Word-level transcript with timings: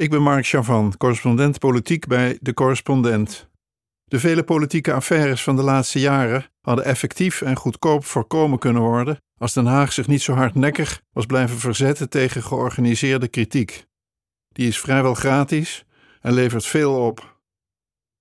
Ik 0.00 0.10
ben 0.10 0.22
Mark 0.22 0.46
Chavan, 0.46 0.96
correspondent 0.96 1.58
politiek 1.58 2.06
bij 2.06 2.38
De 2.40 2.54
Correspondent. 2.54 3.48
De 4.04 4.20
vele 4.20 4.42
politieke 4.42 4.92
affaires 4.92 5.42
van 5.42 5.56
de 5.56 5.62
laatste 5.62 5.98
jaren 6.00 6.46
hadden 6.60 6.84
effectief 6.84 7.42
en 7.42 7.56
goedkoop 7.56 8.04
voorkomen 8.04 8.58
kunnen 8.58 8.82
worden 8.82 9.20
als 9.38 9.52
Den 9.52 9.66
Haag 9.66 9.92
zich 9.92 10.06
niet 10.06 10.22
zo 10.22 10.32
hardnekkig 10.32 11.02
was 11.12 11.26
blijven 11.26 11.58
verzetten 11.58 12.08
tegen 12.08 12.42
georganiseerde 12.42 13.28
kritiek. 13.28 13.86
Die 14.48 14.68
is 14.68 14.80
vrijwel 14.80 15.14
gratis 15.14 15.84
en 16.20 16.32
levert 16.32 16.66
veel 16.66 17.06
op. 17.06 17.40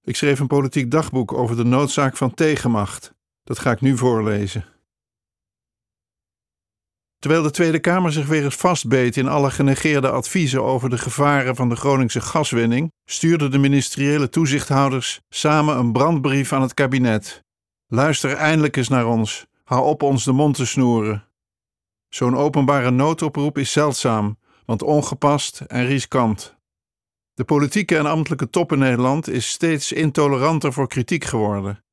Ik 0.01 0.15
schreef 0.15 0.39
een 0.39 0.47
politiek 0.47 0.91
dagboek 0.91 1.33
over 1.33 1.55
de 1.55 1.65
noodzaak 1.65 2.17
van 2.17 2.33
tegenmacht. 2.33 3.13
Dat 3.43 3.59
ga 3.59 3.71
ik 3.71 3.81
nu 3.81 3.97
voorlezen. 3.97 4.76
Terwijl 7.27 7.47
de 7.47 7.53
Tweede 7.55 7.79
Kamer 7.79 8.11
zich 8.11 8.27
weer 8.27 8.43
eens 8.43 8.55
vastbeet 8.55 9.17
in 9.17 9.27
alle 9.27 9.51
genegeerde 9.51 10.09
adviezen 10.09 10.63
over 10.63 10.89
de 10.89 10.97
gevaren 10.97 11.55
van 11.55 11.69
de 11.69 11.75
Groningse 11.75 12.21
gaswinning, 12.21 12.91
stuurden 13.05 13.51
de 13.51 13.57
ministeriële 13.57 14.29
toezichthouders 14.29 15.19
samen 15.29 15.77
een 15.77 15.91
brandbrief 15.91 16.53
aan 16.53 16.61
het 16.61 16.73
kabinet. 16.73 17.43
Luister 17.87 18.33
eindelijk 18.33 18.77
eens 18.77 18.87
naar 18.87 19.05
ons. 19.05 19.45
Hou 19.63 19.85
op 19.85 20.03
ons 20.03 20.23
de 20.23 20.31
mond 20.31 20.55
te 20.55 20.65
snoeren. 20.65 21.27
Zo'n 22.09 22.37
openbare 22.37 22.91
noodoproep 22.91 23.57
is 23.57 23.71
zeldzaam, 23.71 24.37
want 24.65 24.81
ongepast 24.81 25.61
en 25.61 25.85
riskant. 25.85 26.55
De 27.33 27.43
politieke 27.43 27.97
en 27.97 28.05
ambtelijke 28.05 28.49
top 28.49 28.71
in 28.71 28.79
Nederland 28.79 29.29
is 29.29 29.49
steeds 29.49 29.91
intoleranter 29.91 30.73
voor 30.73 30.87
kritiek 30.87 31.23
geworden. 31.23 31.83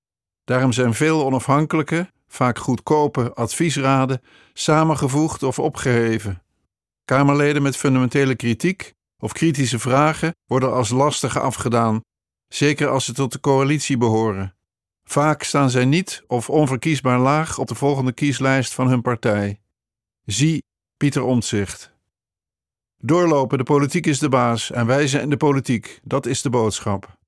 Daarom 0.45 0.73
zijn 0.73 0.95
veel 0.95 1.24
onafhankelijke, 1.24 2.12
vaak 2.34 2.59
goedkope 2.59 3.34
adviesraden 3.34 4.23
samengevoegd 4.52 5.43
of 5.43 5.59
opgeheven. 5.59 6.43
Kamerleden 7.05 7.62
met 7.62 7.77
fundamentele 7.77 8.34
kritiek 8.34 8.95
of 9.19 9.33
kritische 9.33 9.79
vragen 9.79 10.34
worden 10.47 10.73
als 10.73 10.88
lastige 10.88 11.41
afgedaan, 11.41 12.01
zeker 12.48 12.88
als 12.88 13.05
ze 13.05 13.12
tot 13.12 13.33
de 13.33 13.40
coalitie 13.40 13.96
behoren. 13.96 14.55
Vaak 15.05 15.43
staan 15.43 15.71
zij 15.71 15.85
niet 15.85 16.23
of 16.27 16.51
onverkiesbaar 16.51 17.18
laag 17.18 17.59
op 17.59 17.66
de 17.68 17.74
volgende 17.74 18.12
kieslijst 18.12 18.74
van 18.74 18.88
hun 18.88 19.02
partij. 19.02 19.60
Zie 20.24 20.62
Pieter 20.96 21.23
Omtzigt. 21.23 21.93
Doorlopen, 22.96 23.59
de 23.59 23.65
politiek 23.65 24.07
is 24.07 24.18
de 24.18 24.29
baas 24.29 24.71
en 24.71 24.87
wij 24.87 25.07
zijn 25.07 25.30
de 25.30 25.37
politiek, 25.37 26.01
dat 26.02 26.27
is 26.27 26.43
de 26.43 26.51
boodschap. 26.51 27.18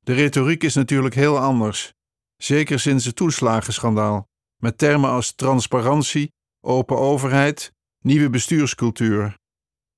De 0.00 0.12
retoriek 0.12 0.62
is 0.62 0.74
natuurlijk 0.74 1.14
heel 1.14 1.38
anders, 1.38 1.94
zeker 2.36 2.80
sinds 2.80 3.04
het 3.04 3.16
toeslagenschandaal, 3.16 4.28
met 4.56 4.78
termen 4.78 5.10
als 5.10 5.34
transparantie, 5.34 6.32
open 6.60 6.98
overheid, 6.98 7.72
nieuwe 8.00 8.30
bestuurscultuur. 8.30 9.38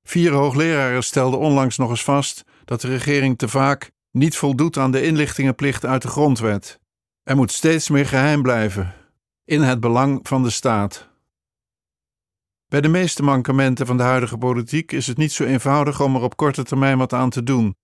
Vier 0.03 0.33
hoogleraren 0.33 1.05
stelden 1.05 1.39
onlangs 1.39 1.77
nog 1.77 1.91
eens 1.91 2.05
vast 2.05 2.45
dat 2.65 2.81
de 2.81 2.89
regering 2.89 3.39
te 3.39 3.49
vaak 3.49 3.91
niet 4.11 4.37
voldoet 4.37 4.77
aan 4.77 4.91
de 4.91 5.03
inlichtingenplicht 5.03 5.85
uit 5.85 6.03
de 6.03 6.09
grondwet. 6.09 6.81
Er 7.23 7.37
moet 7.37 7.53
steeds 7.53 7.89
meer 7.89 8.07
geheim 8.07 8.43
blijven, 8.43 8.95
in 9.45 9.63
het 9.63 9.81
belang 9.81 10.21
van 10.23 10.43
de 10.43 10.51
staat. 10.51 11.09
Bij 12.67 12.81
de 12.81 12.89
meeste 12.89 13.23
mankementen 13.23 13.87
van 13.87 13.97
de 13.97 14.03
huidige 14.03 14.39
politiek 14.39 14.93
is 14.93 15.07
het 15.07 15.17
niet 15.17 15.33
zo 15.33 15.45
eenvoudig 15.45 16.01
om 16.01 16.15
er 16.15 16.23
op 16.23 16.37
korte 16.37 16.65
termijn 16.65 16.99
wat 16.99 17.13
aan 17.13 17.31
te 17.31 17.43
doen. 17.43 17.77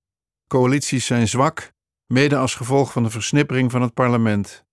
Coalities 0.48 1.06
zijn 1.06 1.28
zwak, 1.28 1.72
mede 2.06 2.36
als 2.36 2.54
gevolg 2.54 2.92
van 2.92 3.02
de 3.02 3.10
versnippering 3.10 3.70
van 3.70 3.82
het 3.82 3.94
parlement. 3.94 4.64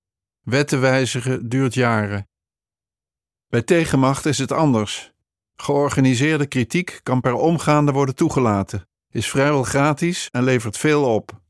Wetten 0.42 0.82
wijzigen 0.82 1.50
duurt 1.50 1.74
jaren. 1.74 2.30
Bij 3.48 3.62
tegenmacht 3.62 4.26
is 4.26 4.38
het 4.38 4.52
anders. 4.52 5.12
Georganiseerde 5.56 6.46
kritiek 6.46 7.00
kan 7.04 7.22
per 7.22 7.34
omgaande 7.34 7.92
worden 7.92 8.16
toegelaten, 8.16 8.88
is 9.10 9.30
vrijwel 9.30 9.64
gratis 9.64 10.30
en 10.32 10.44
levert 10.44 10.78
veel 10.78 11.16
op. 11.16 11.42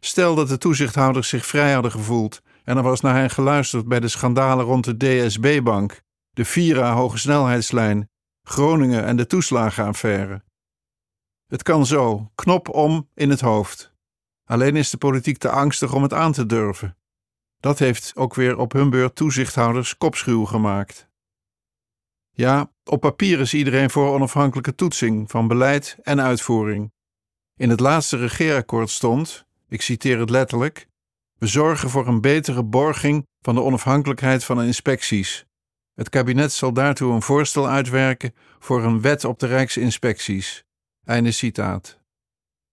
Stel 0.00 0.34
dat 0.34 0.48
de 0.48 0.58
toezichthouders 0.58 1.28
zich 1.28 1.46
vrij 1.46 1.72
hadden 1.72 1.90
gevoeld 1.90 2.42
en 2.64 2.76
er 2.76 2.82
was 2.82 3.00
naar 3.00 3.14
hen 3.14 3.30
geluisterd 3.30 3.88
bij 3.88 4.00
de 4.00 4.08
schandalen 4.08 4.64
rond 4.64 4.84
de 4.84 4.96
DSB-bank, 4.96 6.02
de 6.30 6.44
Vira 6.44 6.92
hogesnelheidslijn, 6.92 8.10
Groningen 8.42 9.04
en 9.04 9.16
de 9.16 9.26
toeslagenaffaire. 9.26 10.42
Het 11.46 11.62
kan 11.62 11.86
zo, 11.86 12.30
knop 12.34 12.68
om 12.68 13.08
in 13.14 13.30
het 13.30 13.40
hoofd. 13.40 13.91
Alleen 14.52 14.76
is 14.76 14.90
de 14.90 14.96
politiek 14.96 15.38
te 15.38 15.48
angstig 15.48 15.94
om 15.94 16.02
het 16.02 16.12
aan 16.12 16.32
te 16.32 16.46
durven. 16.46 16.96
Dat 17.60 17.78
heeft 17.78 18.12
ook 18.16 18.34
weer 18.34 18.58
op 18.58 18.72
hun 18.72 18.90
beurt 18.90 19.14
toezichthouders 19.14 19.96
kopschuw 19.96 20.44
gemaakt. 20.44 21.08
Ja, 22.30 22.72
op 22.84 23.00
papier 23.00 23.40
is 23.40 23.54
iedereen 23.54 23.90
voor 23.90 24.14
onafhankelijke 24.14 24.74
toetsing 24.74 25.30
van 25.30 25.48
beleid 25.48 25.96
en 26.02 26.20
uitvoering. 26.20 26.92
In 27.56 27.70
het 27.70 27.80
laatste 27.80 28.16
regeerakkoord 28.16 28.90
stond, 28.90 29.46
ik 29.68 29.82
citeer 29.82 30.18
het 30.18 30.30
letterlijk: 30.30 30.88
We 31.38 31.46
zorgen 31.46 31.90
voor 31.90 32.06
een 32.06 32.20
betere 32.20 32.62
borging 32.64 33.26
van 33.40 33.54
de 33.54 33.62
onafhankelijkheid 33.62 34.44
van 34.44 34.56
de 34.56 34.66
inspecties. 34.66 35.46
Het 35.94 36.08
kabinet 36.08 36.52
zal 36.52 36.72
daartoe 36.72 37.12
een 37.12 37.22
voorstel 37.22 37.68
uitwerken 37.68 38.34
voor 38.58 38.84
een 38.84 39.00
wet 39.00 39.24
op 39.24 39.38
de 39.38 39.46
Rijksinspecties. 39.46 40.64
Einde 41.04 41.30
citaat. 41.30 42.01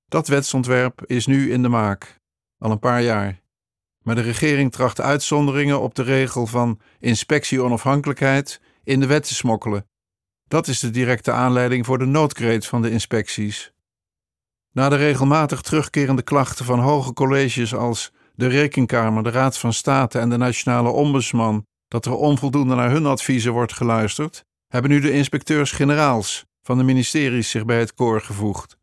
Dat 0.10 0.28
wetsontwerp 0.28 1.02
is 1.06 1.26
nu 1.26 1.52
in 1.52 1.62
de 1.62 1.70
maak, 1.70 2.20
al 2.58 2.72
een 2.72 2.80
paar 2.80 3.02
jaar. 3.02 3.42
Maar 4.04 4.16
de 4.16 4.22
regering 4.22 4.72
tracht 4.72 5.02
uitzonderingen 5.02 5.82
op 5.82 5.96
de 5.96 6.04
regel 6.04 6.46
van 6.46 6.80
inspectie 7.00 7.62
onafhankelijkheid 7.62 8.62
in 8.84 9.00
de 9.00 9.06
wet 9.06 9.28
te 9.28 9.34
smokkelen. 9.34 9.88
Dat 10.48 10.68
is 10.68 10.80
de 10.80 10.90
directe 10.90 11.32
aanleiding 11.32 11.86
voor 11.86 11.98
de 11.98 12.06
noodkreet 12.06 12.66
van 12.66 12.82
de 12.82 12.92
inspecties. 12.92 13.72
Na 14.72 14.90
de 14.90 14.96
regelmatig 14.96 15.62
terugkerende 15.62 16.22
klachten 16.22 16.66
van 16.66 16.80
hoge 16.80 17.14
colleges 17.14 17.76
als 17.76 18.12
de 18.36 18.48
Rekenkamer, 18.48 19.24
de 19.24 19.30
Raad 19.30 19.58
van 19.58 19.74
State 19.74 20.20
en 20.20 20.30
de 20.30 20.38
Nationale 20.38 20.90
Ombudsman 20.90 21.66
dat 21.88 22.06
er 22.06 22.16
onvoldoende 22.16 22.76
naar 22.76 22.92
hun 22.92 23.06
adviezen 23.06 23.52
wordt 23.52 23.74
geluisterd, 23.74 24.46
hebben 24.68 24.92
nu 24.92 25.00
de 25.00 25.12
inspecteurs-generaals 25.12 26.46
van 26.62 26.78
de 26.78 26.84
ministeries 26.84 27.50
zich 27.50 27.66
bij 27.66 27.80
het 27.80 27.94
koor 27.94 28.22
gevoegd. 28.22 28.79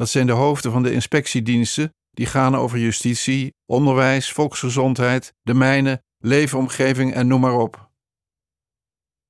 Dat 0.00 0.08
zijn 0.08 0.26
de 0.26 0.32
hoofden 0.32 0.72
van 0.72 0.82
de 0.82 0.92
inspectiediensten 0.92 1.94
die 2.10 2.26
gaan 2.26 2.56
over 2.56 2.78
justitie, 2.78 3.54
onderwijs, 3.66 4.32
volksgezondheid, 4.32 5.34
de 5.42 5.54
mijnen, 5.54 6.02
leefomgeving 6.18 7.14
en 7.14 7.26
noem 7.26 7.40
maar 7.40 7.58
op. 7.58 7.90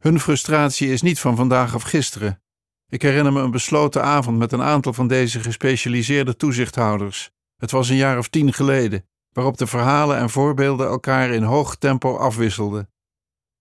Hun 0.02 0.20
frustratie 0.20 0.92
is 0.92 1.02
niet 1.02 1.20
van 1.20 1.36
vandaag 1.36 1.74
of 1.74 1.82
gisteren. 1.82 2.42
Ik 2.88 3.02
herinner 3.02 3.32
me 3.32 3.40
een 3.40 3.50
besloten 3.50 4.02
avond 4.02 4.38
met 4.38 4.52
een 4.52 4.62
aantal 4.62 4.92
van 4.92 5.08
deze 5.08 5.40
gespecialiseerde 5.40 6.36
toezichthouders. 6.36 7.30
Het 7.56 7.70
was 7.70 7.88
een 7.88 7.96
jaar 7.96 8.18
of 8.18 8.28
tien 8.28 8.52
geleden, 8.52 9.08
waarop 9.32 9.58
de 9.58 9.66
verhalen 9.66 10.16
en 10.16 10.30
voorbeelden 10.30 10.86
elkaar 10.86 11.30
in 11.30 11.42
hoog 11.42 11.76
tempo 11.76 12.16
afwisselden. 12.16 12.90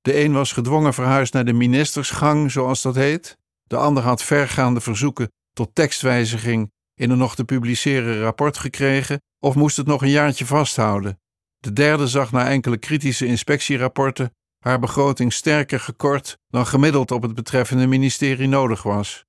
De 0.02 0.24
een 0.24 0.34
was 0.34 0.52
gedwongen 0.52 0.94
verhuisd 0.94 1.34
naar 1.34 1.46
de 1.46 1.54
ministersgang, 1.54 2.52
zoals 2.52 2.82
dat 2.82 2.96
heet. 2.96 3.38
De 3.64 3.78
ander 3.78 4.04
had 4.04 4.24
vergaande 4.24 4.82
verzoeken 4.82 5.32
tot 5.54 5.76
tekstwijziging 5.76 6.72
in 7.00 7.10
een 7.10 7.18
nog 7.18 7.36
te 7.36 7.46
publiceren 7.46 8.20
rapport 8.20 8.58
gekregen 8.58 9.22
of 9.40 9.56
moest 9.56 9.78
het 9.78 9.88
nog 9.88 10.02
een 10.02 10.10
jaartje 10.10 10.46
vasthouden. 10.46 11.20
De 11.58 11.74
derde 11.74 12.08
zag 12.08 12.32
na 12.32 12.50
enkele 12.50 12.78
kritische 12.78 13.26
inspectierapporten 13.26 14.34
haar 14.60 14.80
begroting 14.80 15.34
sterker 15.34 15.80
gekort 15.80 16.38
dan 16.48 16.66
gemiddeld 16.66 17.12
op 17.12 17.22
het 17.22 17.36
betreffende 17.36 17.88
ministerie 17.88 18.48
nodig 18.48 18.84
was. 18.84 19.26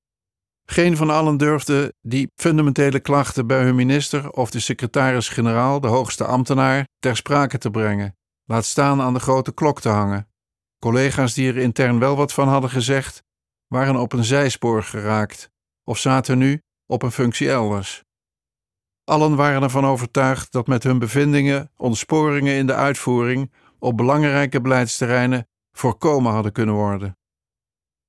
Geen 0.64 0.97
van 0.97 1.10
allen 1.10 1.36
durfde 1.36 1.94
die 2.00 2.30
fundamentele 2.34 3.00
klachten 3.00 3.47
bij 3.47 3.62
hun 3.62 3.75
minister 3.75 4.30
of 4.30 4.50
de 4.50 4.60
secretaris-generaal, 4.60 5.80
de 5.80 5.88
hoogste 5.88 6.25
ambtenaar, 6.25 6.88
ter 6.98 7.16
sprake 7.16 7.59
te 7.59 7.70
brengen, 7.70 8.16
laat 8.44 8.64
staan 8.64 9.00
aan 9.00 9.14
de 9.14 9.20
grote 9.20 9.54
klok 9.54 9.80
te 9.80 9.88
hangen. 9.88 10.28
Collega's 10.78 11.34
die 11.34 11.48
er 11.48 11.56
intern 11.56 11.98
wel 11.98 12.16
wat 12.16 12.32
van 12.32 12.48
hadden 12.48 12.70
gezegd, 12.70 13.22
waren 13.66 13.97
op 13.97 14.12
een 14.12 14.25
zijspoor 14.25 14.82
geraakt 14.82 15.50
of 15.84 15.98
zaten 15.98 16.38
nu 16.38 16.60
op 16.90 17.02
een 17.02 17.12
functie 17.12 17.50
elders. 17.50 18.04
Allen 19.04 19.36
waren 19.36 19.62
ervan 19.62 19.84
overtuigd 19.86 20.53
dat 20.53 20.66
met 20.66 20.82
hun 20.82 20.98
bevindingen 20.98 21.70
ontsporingen 21.76 22.54
in 22.54 22.66
de 22.66 22.74
uitvoering 22.74 23.53
op 23.78 23.97
belangrijke 23.97 24.60
beleidsterreinen 24.60 25.48
voorkomen 25.72 26.32
hadden 26.32 26.53
kunnen 26.53 26.74
worden. 26.74 27.18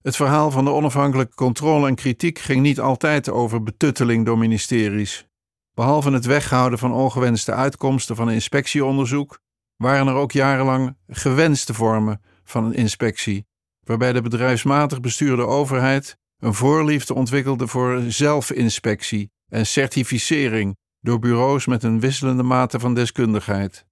Het 0.01 0.15
verhaal 0.15 0.51
van 0.51 0.65
de 0.65 0.71
onafhankelijke 0.71 1.35
controle 1.35 1.87
en 1.87 1.95
kritiek 1.95 2.39
ging 2.39 2.61
niet 2.61 2.79
altijd 2.79 3.29
over 3.29 3.63
betutteling 3.63 4.25
door 4.25 4.37
ministeries. 4.37 5.27
Behalve 5.73 6.11
het 6.11 6.25
weghouden 6.25 6.79
van 6.79 6.93
ongewenste 6.93 7.51
uitkomsten 7.51 8.15
van 8.15 8.31
inspectieonderzoek, 8.31 9.39
waren 9.75 10.07
er 10.07 10.13
ook 10.13 10.31
jarenlang 10.31 10.97
gewenste 11.07 11.73
vormen 11.73 12.21
van 12.43 12.65
een 12.65 12.73
inspectie, 12.73 13.47
waarbij 13.83 14.13
de 14.13 14.21
bedrijfsmatig 14.21 14.99
bestuurde 14.99 15.45
overheid 15.45 16.19
een 16.41 16.53
voorliefde 16.53 17.13
ontwikkelde 17.13 17.67
voor 17.67 18.03
zelfinspectie 18.07 19.31
en 19.47 19.65
certificering 19.65 20.77
door 20.99 21.19
bureaus 21.19 21.65
met 21.65 21.83
een 21.83 21.99
wisselende 21.99 22.43
mate 22.43 22.79
van 22.79 22.93
deskundigheid. 22.93 23.85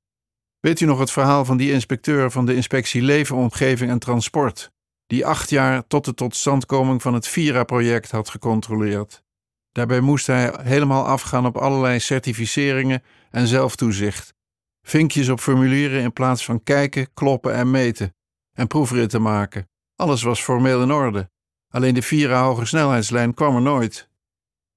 Weet 0.60 0.80
u 0.80 0.86
nog 0.86 1.00
het 1.00 1.12
verhaal 1.12 1.46
van 1.46 1.58
die 1.58 1.72
inspecteur 1.72 2.32
van 2.32 2.46
de 2.46 2.56
inspectie 2.56 3.02
Leven, 3.02 3.36
Omgeving 3.36 3.92
en 3.92 4.00
Transport, 4.00 4.72
die 5.08 5.26
acht 5.26 5.50
jaar 5.50 5.88
tot 5.88 6.06
de 6.06 6.14
totstandkoming 6.14 7.02
van 7.02 7.14
het 7.14 7.28
Vira-project 7.28 8.12
had 8.12 8.30
gecontroleerd? 8.30 9.24
Daarbij 9.72 10.00
moest 10.00 10.28
hij 10.28 10.54
helemaal 10.62 11.06
afgaan 11.06 11.46
op 11.46 11.58
allerlei 11.58 12.00
certificeringen 12.00 13.04
en 13.32 13.48
zelftoezicht. 13.48 14.34
Vinkjes 14.82 15.30
op 15.30 15.40
formulieren 15.40 16.02
in 16.02 16.14
plaats 16.14 16.46
van 16.46 16.64
kijken, 16.64 17.14
kloppen 17.14 17.54
en 17.54 17.72
meten. 17.72 18.14
En 18.54 18.68
proefritten 18.68 19.22
maken. 19.22 19.70
Alles 19.96 20.22
was 20.22 20.42
formeel 20.42 20.82
in 20.82 20.92
orde. 20.92 21.30
Alleen 21.74 21.94
de 21.94 22.02
vier 22.02 22.34
hoge 22.34 22.66
snelheidslijn 22.66 23.34
kwam 23.34 23.56
er 23.56 23.62
nooit. 23.62 24.10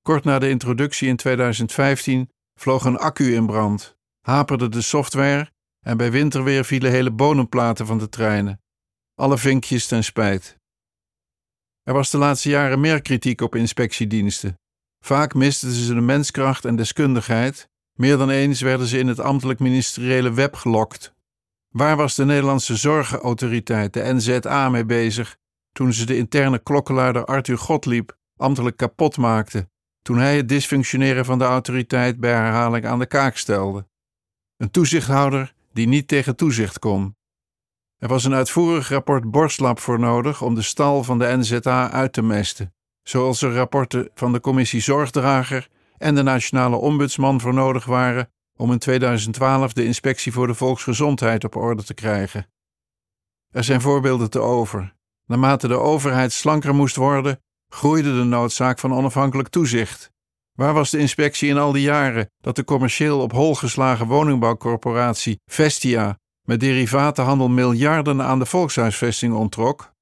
Kort 0.03 0.25
na 0.25 0.39
de 0.39 0.49
introductie 0.49 1.09
in 1.09 1.17
2015 1.17 2.31
vloog 2.55 2.85
een 2.85 2.99
accu 2.99 3.35
in 3.35 3.47
brand, 3.47 3.97
haperde 4.21 4.69
de 4.69 4.81
software 4.81 5.51
en 5.81 5.97
bij 5.97 6.11
winterweer 6.11 6.65
vielen 6.65 6.91
hele 6.91 7.11
bodemplaten 7.11 7.87
van 7.87 7.99
de 7.99 8.09
treinen. 8.09 8.61
Alle 9.15 9.39
vinkjes 9.39 9.87
ten 9.87 10.05
spijt. 10.05 10.57
Er 11.83 11.93
was 11.93 12.11
de 12.11 12.19
laatste 12.19 12.49
jaren 12.49 12.81
meer 12.81 13.03
kritiek 13.03 13.41
op 13.41 13.55
inspectiediensten. 13.55 14.59
Vaak 15.05 15.35
misten 15.35 15.71
ze 15.71 15.95
de 15.95 16.01
menskracht 16.01 16.65
en 16.65 16.77
deskundigheid. 16.77 17.69
Meer 17.99 18.17
dan 18.17 18.31
eens 18.31 18.61
werden 18.61 18.87
ze 18.87 18.99
in 18.99 19.09
het 19.09 19.21
ambtelijk 19.21 19.59
ministeriële 19.59 20.33
web 20.33 20.55
gelokt. 20.55 21.13
Waar 21.69 21.97
was 21.97 22.15
de 22.15 22.25
Nederlandse 22.25 22.77
Zorgenautoriteit, 22.77 23.93
de 23.93 24.13
NZA, 24.15 24.69
mee 24.69 24.85
bezig 24.85 25.37
toen 25.73 25.93
ze 25.93 26.07
de 26.07 26.17
interne 26.17 26.59
klokkenluider 26.59 27.25
Arthur 27.25 27.59
Gottlieb 27.59 28.17
ambtelijk 28.37 28.77
kapot 28.77 29.17
maakte, 29.17 29.69
toen 30.03 30.19
hij 30.19 30.37
het 30.37 30.49
dysfunctioneren 30.49 31.25
van 31.25 31.39
de 31.39 31.45
autoriteit 31.45 32.21
bij 32.21 32.33
herhaling 32.33 32.87
aan 32.87 32.99
de 32.99 33.07
kaak 33.07 33.37
stelde? 33.37 33.87
Een 34.57 34.71
toezichthouder 34.71 35.55
die 35.73 35.87
niet 35.87 36.09
tegen 36.09 36.37
toezicht 36.37 36.79
kon. 36.79 37.17
Er 37.99 38.09
was 38.09 38.25
een 38.25 38.35
uitvoerig 38.35 38.89
rapport 38.89 39.31
Borstlap 39.31 39.79
voor 39.79 39.99
nodig 39.99 40.43
om 40.43 40.55
de 40.55 40.63
stal 40.63 41.05
van 41.05 41.19
de 41.19 41.37
NZA 41.37 41.91
uit 41.91 42.13
te 42.13 42.23
mesten, 42.23 42.75
zoals 43.03 43.43
er 43.43 43.55
rapporten 43.55 44.11
van 44.15 44.33
de 44.33 44.41
Commissie 44.41 44.81
Zorgdrager 44.81 45.69
en 45.99 46.15
de 46.15 46.23
Nationale 46.23 46.77
Ombudsman 46.77 47.41
voor 47.41 47.55
nodig 47.55 47.85
waren 47.85 48.31
om 48.59 48.73
in 48.73 48.79
2012 48.79 49.73
de 49.73 49.85
Inspectie 49.85 50.33
voor 50.33 50.47
de 50.47 50.55
Volksgezondheid 50.55 51.45
op 51.45 51.57
orde 51.57 51.85
te 51.85 51.95
krijgen. 51.95 52.47
Er 53.51 53.65
zijn 53.65 53.81
voorbeelden 53.81 54.31
te 54.31 54.39
over. 54.41 54.95
Naarmate 55.33 55.69
de 55.69 55.79
overheid 55.79 56.33
slanker 56.33 56.75
moest 56.75 56.97
worden, 56.97 57.41
groeide 57.69 58.15
de 58.15 58.25
noodzaak 58.25 58.79
van 58.79 58.95
onafhankelijk 58.95 59.49
toezicht. 59.49 60.11
Waar 60.53 60.75
was 60.75 60.91
de 60.91 60.99
inspectie 60.99 61.49
in 61.49 61.59
al 61.59 61.73
die 61.73 61.83
jaren 61.83 62.31
dat 62.41 62.57
de 62.57 62.65
commercieel 62.65 63.21
op 63.21 63.33
hol 63.33 63.55
geslagen 63.55 64.07
woningbouwcorporatie 64.07 65.41
Vestia 65.51 66.19
met 66.43 66.61
derivatenhandel 66.61 67.49
miljarden 67.49 68.23
aan 68.23 68.39
de 68.39 68.47
volkshuisvesting 68.47 69.35
onttrok? 69.35 69.93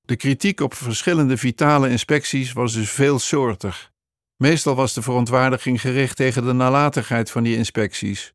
De 0.00 0.16
kritiek 0.16 0.60
op 0.60 0.74
verschillende 0.74 1.36
vitale 1.36 1.88
inspecties 1.88 2.52
was 2.52 2.72
dus 2.72 2.90
veelsoortig. 2.90 3.92
Meestal 4.36 4.74
was 4.74 4.92
de 4.92 5.02
verontwaardiging 5.02 5.80
gericht 5.80 6.16
tegen 6.16 6.44
de 6.44 6.52
nalatigheid 6.52 7.30
van 7.30 7.42
die 7.42 7.56
inspecties. 7.56 8.32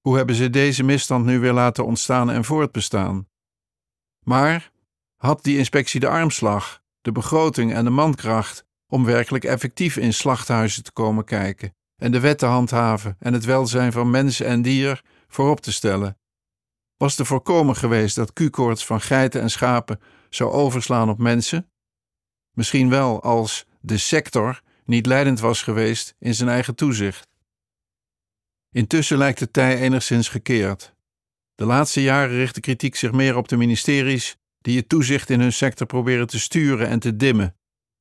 Hoe 0.00 0.16
hebben 0.16 0.34
ze 0.34 0.50
deze 0.50 0.82
misstand 0.82 1.24
nu 1.24 1.38
weer 1.38 1.52
laten 1.52 1.84
ontstaan 1.84 2.30
en 2.30 2.44
voortbestaan? 2.44 3.28
Maar 4.24 4.71
had 5.22 5.44
die 5.44 5.58
inspectie 5.58 6.00
de 6.00 6.08
armslag, 6.08 6.82
de 7.00 7.12
begroting 7.12 7.72
en 7.72 7.84
de 7.84 7.90
mankracht 7.90 8.64
om 8.86 9.04
werkelijk 9.04 9.44
effectief 9.44 9.96
in 9.96 10.12
slachthuizen 10.12 10.82
te 10.82 10.92
komen 10.92 11.24
kijken 11.24 11.74
en 11.96 12.12
de 12.12 12.20
wet 12.20 12.38
te 12.38 12.46
handhaven 12.46 13.16
en 13.18 13.32
het 13.32 13.44
welzijn 13.44 13.92
van 13.92 14.10
mens 14.10 14.40
en 14.40 14.62
dier 14.62 15.02
voorop 15.28 15.60
te 15.60 15.72
stellen? 15.72 16.18
Was 16.96 17.14
te 17.14 17.24
voorkomen 17.24 17.76
geweest 17.76 18.16
dat 18.16 18.32
Q-koorts 18.32 18.86
van 18.86 19.00
geiten 19.00 19.40
en 19.40 19.50
schapen 19.50 20.00
zou 20.30 20.50
overslaan 20.50 21.10
op 21.10 21.18
mensen? 21.18 21.70
Misschien 22.52 22.88
wel 22.88 23.22
als 23.22 23.66
de 23.80 23.98
sector 23.98 24.62
niet 24.84 25.06
leidend 25.06 25.40
was 25.40 25.62
geweest 25.62 26.14
in 26.18 26.34
zijn 26.34 26.48
eigen 26.48 26.74
toezicht. 26.74 27.28
Intussen 28.70 29.18
lijkt 29.18 29.38
de 29.38 29.50
tij 29.50 29.78
enigszins 29.78 30.28
gekeerd. 30.28 30.94
De 31.54 31.64
laatste 31.64 32.02
jaren 32.02 32.36
richt 32.36 32.54
de 32.54 32.60
kritiek 32.60 32.96
zich 32.96 33.12
meer 33.12 33.36
op 33.36 33.48
de 33.48 33.56
ministeries 33.56 34.36
die 34.62 34.76
het 34.76 34.88
toezicht 34.88 35.30
in 35.30 35.40
hun 35.40 35.52
sector 35.52 35.86
proberen 35.86 36.26
te 36.26 36.40
sturen 36.40 36.88
en 36.88 36.98
te 36.98 37.16
dimmen. 37.16 37.56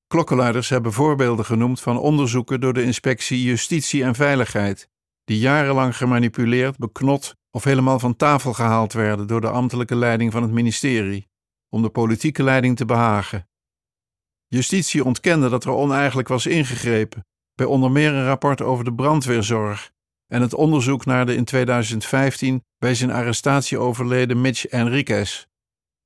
Klokkenluiders 0.07 0.69
hebben 0.69 0.93
voorbeelden 0.93 1.45
genoemd 1.45 1.81
van 1.81 1.97
onderzoeken 1.97 2.59
door 2.59 2.73
de 2.73 2.83
inspectie 2.83 3.43
Justitie 3.43 4.03
en 4.03 4.15
Veiligheid, 4.15 4.89
die 5.23 5.39
jarenlang 5.39 5.97
gemanipuleerd, 5.97 6.77
beknot 6.77 7.35
of 7.51 7.63
helemaal 7.63 7.99
van 7.99 8.15
tafel 8.15 8.53
gehaald 8.53 8.93
werden 8.93 9.27
door 9.27 9.41
de 9.41 9.49
ambtelijke 9.49 9.95
leiding 9.95 10.31
van 10.31 10.41
het 10.41 10.51
ministerie, 10.51 11.29
om 11.69 11.81
de 11.81 11.89
politieke 11.89 12.43
leiding 12.43 12.75
te 12.75 12.85
behagen. 12.85 13.49
Justitie 14.47 15.03
ontkende 15.03 15.49
dat 15.49 15.63
er 15.63 15.71
oneigenlijk 15.71 16.27
was 16.27 16.45
ingegrepen, 16.45 17.25
bij 17.55 17.65
onder 17.65 17.91
meer 17.91 18.13
een 18.13 18.25
rapport 18.25 18.61
over 18.61 18.83
de 18.83 18.93
brandweerzorg 18.93 19.91
en 20.27 20.41
het 20.41 20.53
onderzoek 20.53 21.05
naar 21.05 21.25
de 21.25 21.35
in 21.35 21.45
2015 21.45 22.63
bij 22.77 22.95
zijn 22.95 23.11
arrestatie 23.11 23.77
overleden 23.77 24.41
Mitch 24.41 24.65
Enriquez. 24.65 25.45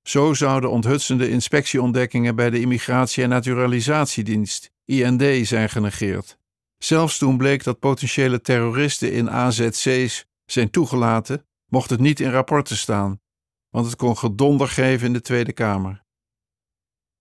Zo 0.07 0.33
zouden 0.33 0.69
onthutsende 0.69 1.29
inspectieontdekkingen 1.29 2.35
bij 2.35 2.49
de 2.49 2.59
Immigratie- 2.59 3.23
en 3.23 3.29
Naturalisatiedienst, 3.29 4.71
IND, 4.83 5.47
zijn 5.47 5.69
genegeerd. 5.69 6.37
Zelfs 6.77 7.17
toen 7.17 7.37
bleek 7.37 7.63
dat 7.63 7.79
potentiële 7.79 8.41
terroristen 8.41 9.11
in 9.11 9.29
AZC's 9.29 10.25
zijn 10.45 10.69
toegelaten, 10.69 11.45
mocht 11.71 11.89
het 11.89 11.99
niet 11.99 12.19
in 12.19 12.29
rapporten 12.29 12.77
staan, 12.77 13.21
want 13.69 13.85
het 13.85 13.95
kon 13.95 14.17
gedonder 14.17 14.67
geven 14.67 15.07
in 15.07 15.13
de 15.13 15.21
Tweede 15.21 15.53
Kamer. 15.53 16.03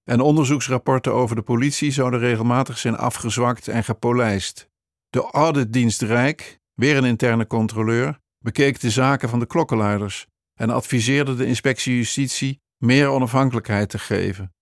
En 0.05 0.21
onderzoeksrapporten 0.21 1.13
over 1.13 1.37
de 1.37 1.43
politie 1.43 1.91
zouden 1.91 2.21
regelmatig 2.21 2.79
zijn 2.79 2.97
afgezwakt 2.97 3.69
en 3.69 3.85
gepolijst. 3.85 4.69
De 5.09 5.23
auditdienst 5.31 6.03
Rijk, 6.03 6.61
weer 6.75 6.97
een 6.97 7.05
interne 7.05 7.47
controleur, 7.47 8.21
bekeek 8.39 8.81
de 8.81 8.91
zaken 8.91 9.29
van 9.29 9.39
de 9.39 9.47
klokkenluiders 9.47 10.27
en 10.55 10.71
adviseerde 10.71 11.35
de 11.35 11.47
inspectie 11.47 11.97
justitie 11.97 12.63
meer 12.85 13.09
onafhankelijkheid 13.09 13.89
te 13.89 13.99
geven. 13.99 14.55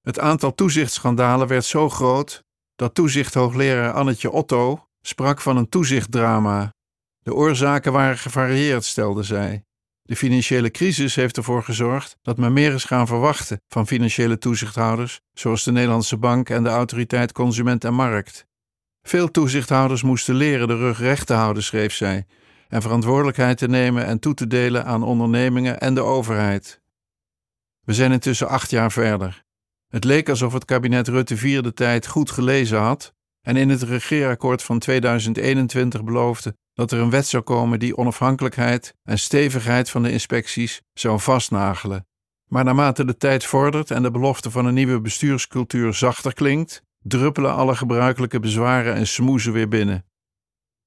Het 0.00 0.18
aantal 0.18 0.54
toezichtschandalen 0.54 1.46
werd 1.46 1.64
zo 1.64 1.88
groot 1.88 2.44
dat 2.76 2.94
toezichthoogleraar 2.94 3.92
Annetje 3.92 4.30
Otto 4.30 4.84
sprak 5.00 5.40
van 5.40 5.56
een 5.56 5.68
toezichtdrama. 5.68 6.74
De 7.22 7.34
oorzaken 7.34 7.92
waren 7.92 8.18
gevarieerd, 8.18 8.84
stelde 8.84 9.22
zij. 9.22 9.64
De 10.02 10.16
financiële 10.16 10.70
crisis 10.70 11.14
heeft 11.14 11.36
ervoor 11.36 11.62
gezorgd 11.62 12.16
dat 12.22 12.36
men 12.36 12.52
meer 12.52 12.72
is 12.74 12.84
gaan 12.84 13.06
verwachten 13.06 13.60
van 13.68 13.86
financiële 13.86 14.38
toezichthouders, 14.38 15.20
zoals 15.32 15.64
de 15.64 15.72
Nederlandse 15.72 16.16
Bank 16.16 16.48
en 16.48 16.62
de 16.62 16.68
Autoriteit 16.68 17.32
Consument 17.32 17.84
en 17.84 17.94
Markt. 17.94 18.46
Veel 19.02 19.30
toezichthouders 19.30 20.02
moesten 20.02 20.34
leren 20.34 20.68
de 20.68 20.76
rug 20.76 20.98
recht 20.98 21.26
te 21.26 21.34
houden, 21.34 21.62
schreef 21.62 21.92
zij, 21.92 22.26
en 22.68 22.82
verantwoordelijkheid 22.82 23.58
te 23.58 23.68
nemen 23.68 24.06
en 24.06 24.18
toe 24.18 24.34
te 24.34 24.46
delen 24.46 24.84
aan 24.84 25.02
ondernemingen 25.02 25.80
en 25.80 25.94
de 25.94 26.02
overheid. 26.02 26.79
We 27.80 27.94
zijn 27.94 28.12
intussen 28.12 28.48
acht 28.48 28.70
jaar 28.70 28.92
verder. 28.92 29.44
Het 29.88 30.04
leek 30.04 30.28
alsof 30.28 30.52
het 30.52 30.64
kabinet 30.64 31.08
Rutte 31.08 31.34
IV 31.34 31.60
de 31.60 31.72
tijd 31.72 32.06
goed 32.06 32.30
gelezen 32.30 32.78
had 32.78 33.14
en 33.40 33.56
in 33.56 33.68
het 33.68 33.82
regeerakkoord 33.82 34.62
van 34.62 34.78
2021 34.78 36.04
beloofde 36.04 36.56
dat 36.74 36.92
er 36.92 36.98
een 36.98 37.10
wet 37.10 37.26
zou 37.26 37.42
komen 37.42 37.78
die 37.78 37.96
onafhankelijkheid 37.96 38.94
en 39.02 39.18
stevigheid 39.18 39.90
van 39.90 40.02
de 40.02 40.12
inspecties 40.12 40.80
zou 40.92 41.20
vastnagelen. 41.20 42.06
Maar 42.50 42.64
naarmate 42.64 43.04
de 43.04 43.16
tijd 43.16 43.44
vordert 43.44 43.90
en 43.90 44.02
de 44.02 44.10
belofte 44.10 44.50
van 44.50 44.66
een 44.66 44.74
nieuwe 44.74 45.00
bestuurscultuur 45.00 45.94
zachter 45.94 46.34
klinkt, 46.34 46.82
druppelen 47.02 47.54
alle 47.54 47.76
gebruikelijke 47.76 48.40
bezwaren 48.40 48.94
en 48.94 49.06
smoezen 49.06 49.52
weer 49.52 49.68
binnen. 49.68 50.04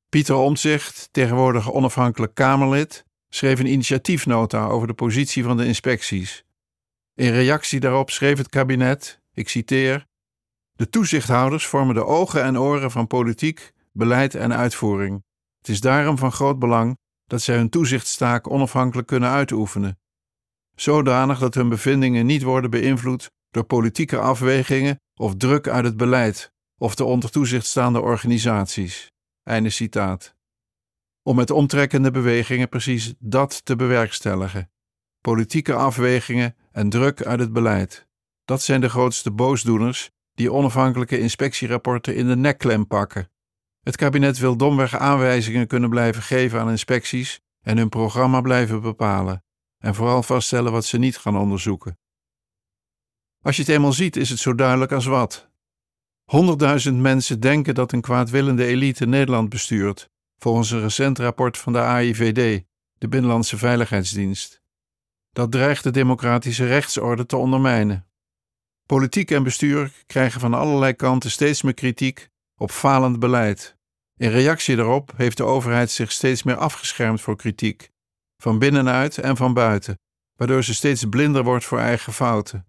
Pieter 0.09 0.35
Omtzigt, 0.35 1.09
tegenwoordig 1.11 1.71
onafhankelijk 1.71 2.33
Kamerlid, 2.33 3.05
schreef 3.29 3.59
een 3.59 3.71
initiatiefnota 3.71 4.65
over 4.65 4.87
de 4.87 4.93
positie 4.93 5.43
van 5.43 5.57
de 5.57 5.65
inspecties. 5.65 6.43
In 7.15 7.31
reactie 7.31 7.79
daarop 7.79 8.09
schreef 8.09 8.37
het 8.37 8.49
kabinet, 8.49 9.21
ik 9.33 9.49
citeer: 9.49 10.05
De 10.73 10.89
toezichthouders 10.89 11.67
vormen 11.67 11.95
de 11.95 12.05
ogen 12.05 12.43
en 12.43 12.59
oren 12.59 12.91
van 12.91 13.07
politiek, 13.07 13.73
beleid 13.91 14.35
en 14.35 14.53
uitvoering. 14.53 15.23
Het 15.57 15.69
is 15.69 15.81
daarom 15.81 16.17
van 16.17 16.31
groot 16.31 16.59
belang 16.59 16.97
dat 17.25 17.41
zij 17.41 17.55
hun 17.55 17.69
toezichtstaak 17.69 18.49
onafhankelijk 18.49 19.07
kunnen 19.07 19.29
uitoefenen, 19.29 19.99
zodanig 20.75 21.39
dat 21.39 21.53
hun 21.53 21.69
bevindingen 21.69 22.25
niet 22.25 22.43
worden 22.43 22.69
beïnvloed 22.69 23.31
door 23.51 23.63
politieke 23.63 24.19
afwegingen 24.19 24.99
of 25.19 25.35
druk 25.35 25.67
uit 25.67 25.85
het 25.85 25.97
beleid 25.97 26.51
of 26.77 26.95
de 26.95 27.03
onder 27.03 27.31
toezicht 27.31 27.65
staande 27.65 28.01
organisaties. 28.01 29.11
Einde 29.43 29.69
citaat. 29.69 30.35
Om 31.23 31.35
met 31.35 31.51
omtrekkende 31.51 32.11
bewegingen 32.11 32.69
precies 32.69 33.13
dat 33.19 33.65
te 33.65 33.75
bewerkstelligen. 33.75 34.71
Politieke 35.21 35.73
afwegingen 35.73 36.55
en 36.73 36.89
druk 36.89 37.23
uit 37.23 37.39
het 37.39 37.53
beleid. 37.53 38.07
Dat 38.45 38.61
zijn 38.61 38.81
de 38.81 38.89
grootste 38.89 39.31
boosdoeners 39.31 40.11
die 40.33 40.51
onafhankelijke 40.51 41.19
inspectierapporten 41.19 42.15
in 42.15 42.27
de 42.27 42.35
nekklem 42.35 42.87
pakken. 42.87 43.31
Het 43.81 43.95
kabinet 43.95 44.37
wil 44.37 44.57
domweg 44.57 44.97
aanwijzingen 44.97 45.67
kunnen 45.67 45.89
blijven 45.89 46.21
geven 46.21 46.59
aan 46.59 46.69
inspecties 46.69 47.39
en 47.61 47.77
hun 47.77 47.89
programma 47.89 48.41
blijven 48.41 48.81
bepalen, 48.81 49.43
en 49.77 49.95
vooral 49.95 50.23
vaststellen 50.23 50.71
wat 50.71 50.85
ze 50.85 50.97
niet 50.97 51.17
gaan 51.17 51.37
onderzoeken. 51.37 51.97
Als 53.41 53.55
je 53.55 53.61
het 53.61 53.71
eenmaal 53.71 53.93
ziet, 53.93 54.15
is 54.15 54.29
het 54.29 54.39
zo 54.39 54.55
duidelijk 54.55 54.91
als 54.91 55.05
wat. 55.05 55.51
Honderdduizend 56.23 56.99
mensen 56.99 57.39
denken 57.39 57.75
dat 57.75 57.91
een 57.91 58.01
kwaadwillende 58.01 58.65
elite 58.65 59.05
Nederland 59.05 59.49
bestuurt, 59.49 60.09
volgens 60.37 60.71
een 60.71 60.81
recent 60.81 61.19
rapport 61.19 61.57
van 61.57 61.73
de 61.73 61.79
AIVD, 61.79 62.63
de 62.97 63.07
Binnenlandse 63.07 63.57
Veiligheidsdienst. 63.57 64.62
Dat 65.33 65.51
dreigt 65.51 65.83
de 65.83 65.91
democratische 65.91 66.65
rechtsorde 66.65 67.25
te 67.25 67.37
ondermijnen. 67.37 68.07
Politiek 68.85 69.31
en 69.31 69.43
bestuur 69.43 69.91
krijgen 70.05 70.39
van 70.39 70.53
allerlei 70.53 70.93
kanten 70.93 71.31
steeds 71.31 71.61
meer 71.61 71.73
kritiek 71.73 72.29
op 72.57 72.71
falend 72.71 73.19
beleid. 73.19 73.75
In 74.15 74.29
reactie 74.29 74.75
daarop 74.75 75.13
heeft 75.15 75.37
de 75.37 75.43
overheid 75.43 75.91
zich 75.91 76.11
steeds 76.11 76.43
meer 76.43 76.55
afgeschermd 76.55 77.21
voor 77.21 77.35
kritiek, 77.35 77.89
van 78.37 78.59
binnenuit 78.59 79.17
en 79.17 79.37
van 79.37 79.53
buiten, 79.53 79.99
waardoor 80.35 80.63
ze 80.63 80.73
steeds 80.73 81.05
blinder 81.09 81.43
wordt 81.43 81.65
voor 81.65 81.79
eigen 81.79 82.13
fouten. 82.13 82.67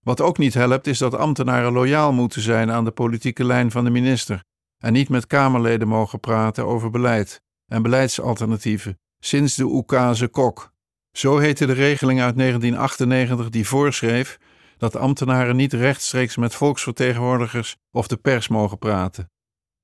Wat 0.00 0.20
ook 0.20 0.38
niet 0.38 0.54
helpt, 0.54 0.86
is 0.86 0.98
dat 0.98 1.14
ambtenaren 1.14 1.72
loyaal 1.72 2.12
moeten 2.12 2.42
zijn 2.42 2.70
aan 2.70 2.84
de 2.84 2.90
politieke 2.90 3.44
lijn 3.44 3.70
van 3.70 3.84
de 3.84 3.90
minister 3.90 4.42
en 4.78 4.92
niet 4.92 5.08
met 5.08 5.26
Kamerleden 5.26 5.88
mogen 5.88 6.20
praten 6.20 6.66
over 6.66 6.90
beleid 6.90 7.40
en 7.66 7.82
beleidsalternatieven, 7.82 8.98
sinds 9.18 9.54
de 9.54 9.64
Oekase 9.64 10.28
Kok. 10.28 10.72
Zo 11.12 11.38
heette 11.38 11.66
de 11.66 11.72
regeling 11.72 12.20
uit 12.20 12.36
1998 12.36 13.48
die 13.50 13.66
voorschreef 13.68 14.38
dat 14.78 14.96
ambtenaren 14.96 15.56
niet 15.56 15.72
rechtstreeks 15.72 16.36
met 16.36 16.54
volksvertegenwoordigers 16.54 17.76
of 17.90 18.06
de 18.06 18.16
pers 18.16 18.48
mogen 18.48 18.78
praten. 18.78 19.30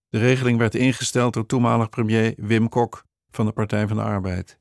De 0.08 0.18
regeling 0.18 0.58
werd 0.58 0.74
ingesteld 0.74 1.34
door 1.34 1.46
toenmalig 1.46 1.88
premier 1.88 2.34
Wim 2.36 2.68
Kok 2.68 3.04
van 3.30 3.46
de 3.46 3.52
Partij 3.52 3.86
van 3.86 3.96
de 3.96 4.02
Arbeid. 4.02 4.58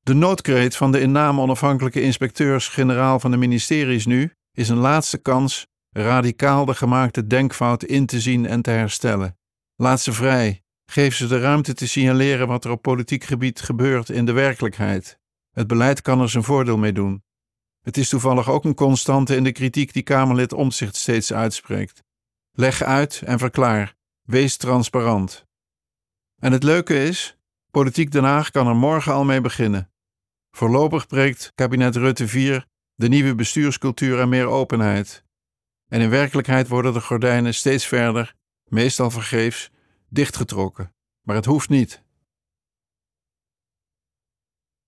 De 0.00 0.14
noodkreet 0.14 0.76
van 0.76 0.92
de 0.92 1.00
in 1.00 1.12
naam 1.12 1.40
onafhankelijke 1.40 2.00
inspecteurs-generaal 2.00 3.20
van 3.20 3.30
de 3.30 3.36
ministeries 3.36 4.06
nu 4.06 4.32
is 4.52 4.68
een 4.68 4.76
laatste 4.76 5.18
kans 5.18 5.66
radicaal 5.90 6.64
de 6.64 6.74
gemaakte 6.74 7.26
denkfout 7.26 7.84
in 7.84 8.06
te 8.06 8.20
zien 8.20 8.46
en 8.46 8.62
te 8.62 8.70
herstellen. 8.70 9.38
Laat 9.76 10.00
ze 10.00 10.12
vrij. 10.12 10.62
Geef 10.90 11.14
ze 11.14 11.26
de 11.26 11.40
ruimte 11.40 11.74
te 11.74 11.88
signaleren 11.88 12.46
wat 12.46 12.64
er 12.64 12.70
op 12.70 12.82
politiek 12.82 13.24
gebied 13.24 13.60
gebeurt 13.60 14.08
in 14.08 14.24
de 14.24 14.32
werkelijkheid. 14.32 15.18
Het 15.56 15.66
beleid 15.66 16.02
kan 16.02 16.20
er 16.20 16.28
zijn 16.28 16.44
voordeel 16.44 16.78
mee 16.78 16.92
doen. 16.92 17.22
Het 17.82 17.96
is 17.96 18.08
toevallig 18.08 18.50
ook 18.50 18.64
een 18.64 18.74
constante 18.74 19.36
in 19.36 19.44
de 19.44 19.52
kritiek 19.52 19.92
die 19.92 20.02
Kamerlid 20.02 20.52
Omtzigt 20.52 20.96
steeds 20.96 21.32
uitspreekt. 21.32 22.02
Leg 22.52 22.82
uit 22.82 23.22
en 23.24 23.38
verklaar. 23.38 23.94
Wees 24.22 24.56
transparant. 24.56 25.46
En 26.38 26.52
het 26.52 26.62
leuke 26.62 27.04
is, 27.04 27.38
Politiek 27.70 28.10
Den 28.10 28.24
Haag 28.24 28.50
kan 28.50 28.66
er 28.66 28.76
morgen 28.76 29.12
al 29.12 29.24
mee 29.24 29.40
beginnen. 29.40 29.90
Voorlopig 30.50 31.06
preekt 31.06 31.52
kabinet 31.54 31.96
Rutte 31.96 32.28
4 32.28 32.66
de 32.94 33.08
nieuwe 33.08 33.34
bestuurscultuur 33.34 34.20
en 34.20 34.28
meer 34.28 34.46
openheid. 34.46 35.24
En 35.88 36.00
in 36.00 36.10
werkelijkheid 36.10 36.68
worden 36.68 36.92
de 36.92 37.00
gordijnen 37.00 37.54
steeds 37.54 37.86
verder, 37.86 38.34
meestal 38.64 39.10
vergeefs, 39.10 39.70
dichtgetrokken. 40.08 40.94
Maar 41.22 41.36
het 41.36 41.44
hoeft 41.44 41.68
niet. 41.68 42.04